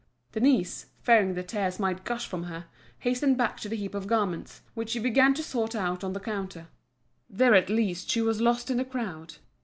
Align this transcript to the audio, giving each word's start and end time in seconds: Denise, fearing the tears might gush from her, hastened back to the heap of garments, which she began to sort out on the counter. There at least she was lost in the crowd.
Denise, 0.31 0.87
fearing 1.03 1.35
the 1.35 1.43
tears 1.43 1.77
might 1.79 2.03
gush 2.03 2.25
from 2.25 2.45
her, 2.45 2.65
hastened 3.01 3.37
back 3.37 3.59
to 3.59 3.69
the 3.69 3.75
heap 3.75 3.93
of 3.93 4.07
garments, 4.07 4.63
which 4.73 4.89
she 4.89 4.97
began 4.99 5.35
to 5.35 5.43
sort 5.43 5.75
out 5.75 6.03
on 6.03 6.13
the 6.13 6.19
counter. 6.19 6.69
There 7.29 7.53
at 7.53 7.69
least 7.69 8.09
she 8.09 8.19
was 8.19 8.41
lost 8.41 8.71
in 8.71 8.77
the 8.77 8.83
crowd. 8.85 9.35